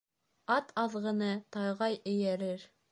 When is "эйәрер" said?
2.01-2.71